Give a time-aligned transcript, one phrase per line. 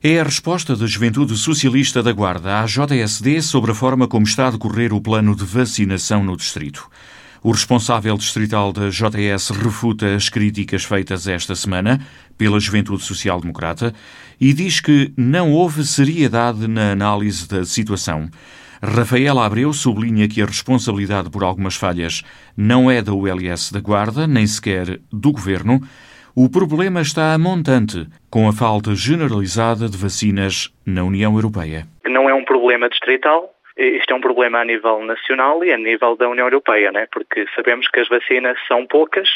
[0.00, 4.46] É a resposta da Juventude Socialista da Guarda à JSD sobre a forma como está
[4.46, 6.88] a decorrer o plano de vacinação no distrito.
[7.42, 12.00] O responsável distrital da JS refuta as críticas feitas esta semana
[12.36, 13.92] pela Juventude Social Democrata
[14.40, 18.30] e diz que não houve seriedade na análise da situação.
[18.80, 22.22] Rafaela Abreu sublinha que a responsabilidade por algumas falhas
[22.56, 25.82] não é da ULS da Guarda, nem sequer do Governo,
[26.40, 31.82] o problema está a montante, com a falta generalizada de vacinas na União Europeia.
[32.06, 36.14] Não é um problema distrital, isto é um problema a nível nacional e a nível
[36.14, 37.08] da União Europeia, né?
[37.10, 39.28] porque sabemos que as vacinas são poucas,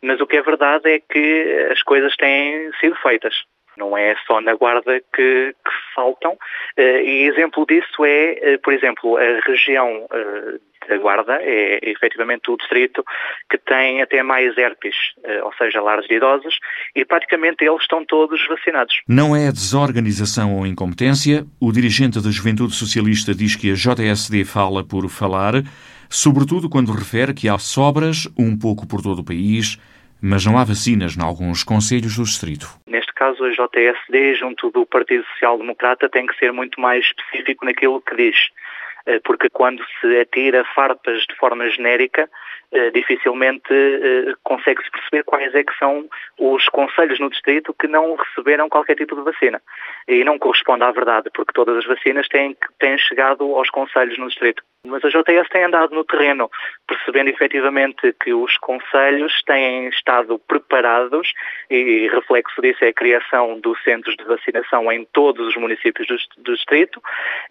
[0.00, 3.34] mas o que é verdade é que as coisas têm sido feitas.
[3.76, 6.38] Não é só na Guarda que, que faltam.
[6.76, 10.58] Eh, e exemplo disso é, eh, por exemplo, a região eh,
[10.88, 13.02] da Guarda é efetivamente o distrito
[13.50, 14.94] que tem até mais herpes,
[15.42, 16.60] ou seja, lares de idosos,
[16.94, 18.94] e praticamente eles estão todos vacinados.
[19.08, 21.44] Não é desorganização ou incompetência.
[21.60, 25.54] O dirigente da Juventude Socialista diz que a JSD fala por falar,
[26.08, 29.80] sobretudo quando refere que há sobras um pouco por todo o país,
[30.22, 32.68] mas não há vacinas em alguns conselhos do distrito
[33.16, 38.00] caso a JSD, junto do Partido Social Democrata, tem que ser muito mais específico naquilo
[38.00, 38.36] que diz.
[39.06, 42.28] Eh, porque quando se atira farpas de forma genérica,
[42.72, 48.16] eh, dificilmente eh, consegue-se perceber quais é que são os conselhos no distrito que não
[48.16, 49.62] receberam qualquer tipo de vacina.
[50.08, 54.28] E não corresponde à verdade, porque todas as vacinas têm, têm chegado aos conselhos no
[54.28, 54.62] distrito.
[54.86, 56.48] Mas a JS tem andado no terreno,
[56.86, 61.32] percebendo efetivamente que os conselhos têm estado preparados
[61.68, 66.16] e reflexo disso é a criação dos centros de vacinação em todos os municípios do,
[66.42, 67.02] do distrito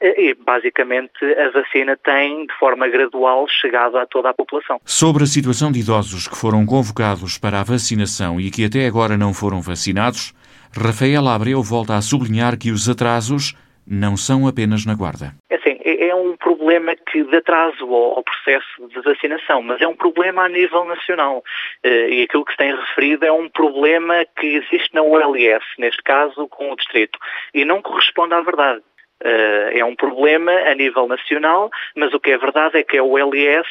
[0.02, 4.80] e basicamente a vacina tem de forma gradual chegado a toda a população.
[4.86, 9.18] Sobre a situação de idosos que foram convocados para a vacinação e que até agora
[9.18, 10.34] não foram vacinados,
[10.78, 13.56] Rafael Abreu volta a sublinhar que os atrasos
[13.88, 15.34] não são apenas na Guarda.
[15.50, 19.88] É assim, é, é um problema que de atraso ao, processo de vacinação, mas é
[19.88, 21.44] um problema a nível nacional.
[21.84, 26.02] Eh, e aquilo que se tem referido é um problema que existe na ULS, neste
[26.04, 27.18] caso com o Distrito,
[27.54, 28.82] e não corresponde à verdade.
[29.26, 33.02] Uh, é um problema a nível nacional, mas o que é verdade é que é
[33.02, 33.68] o LS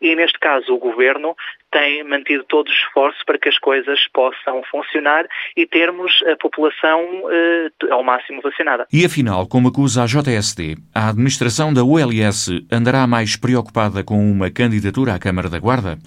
[0.00, 1.36] e, neste caso, o Governo
[1.70, 7.02] tem mantido todos os esforços para que as coisas possam funcionar e termos a população
[7.02, 8.86] uh, ao máximo vacinada.
[8.90, 14.50] E afinal, como acusa a JSD, a administração da ULS andará mais preocupada com uma
[14.50, 15.98] candidatura à Câmara da Guarda?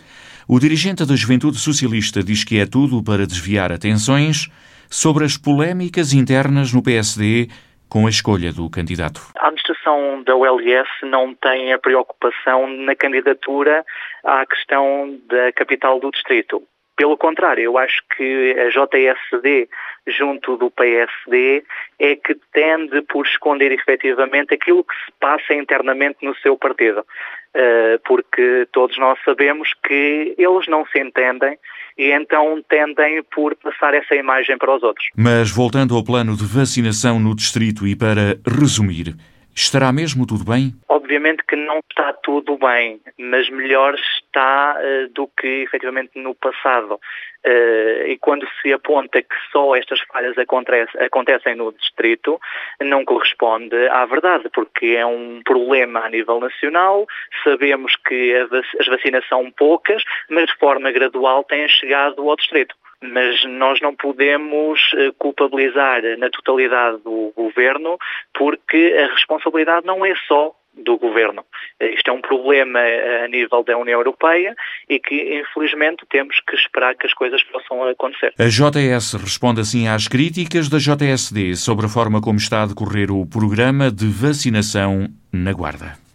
[0.47, 4.49] O dirigente da Juventude Socialista diz que é tudo para desviar atenções
[4.89, 7.49] sobre as polémicas internas no PSD
[7.89, 9.21] com a escolha do candidato?
[9.37, 13.85] A administração da ULS não tem a preocupação na candidatura
[14.23, 16.61] à questão da capital do distrito.
[16.97, 19.69] Pelo contrário, eu acho que a JSD,
[20.07, 21.63] junto do PSD,
[21.99, 27.05] é que tende por esconder efetivamente aquilo que se passa internamente no seu partido.
[27.53, 31.57] Eh, porque todos nós sabemos que eles não se entendem
[31.97, 35.07] e então tendem por passar essa imagem para os outros.
[35.15, 39.15] Mas voltando ao plano de vacinação no distrito e para resumir,
[39.57, 40.72] Estará mesmo tudo bem?
[40.88, 47.00] Obviamente que não está tudo bem, mas melhor está uh, do que efetivamente no passado.
[47.44, 52.40] Uh, e quando se aponta que só estas falhas acontece, acontecem no distrito,
[52.81, 57.07] não corresponde à verdade, porque é um problema a nível nacional.
[57.44, 63.43] Sabemos que as vacinas são poucas, mas de forma gradual têm chegado ao distrito mas
[63.45, 67.97] nós não podemos eh, culpabilizar na totalidade do governo
[68.33, 70.53] porque a responsabilidade não é só
[70.83, 71.43] do governo.
[71.79, 74.55] Eh, isto é um problema eh, a nível da União Europeia
[74.89, 78.33] e que, infelizmente, temos que esperar que as coisas possam acontecer.
[78.37, 83.11] A JS responde assim às críticas da JSD sobre a forma como está a decorrer
[83.11, 86.06] o programa de vacinação na Guarda.